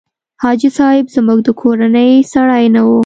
حاجي 0.43 0.69
صاحب 0.77 1.05
زموږ 1.15 1.39
د 1.43 1.49
کورنۍ 1.61 2.11
سړی 2.33 2.65
نه 2.75 2.81
و. 2.87 2.91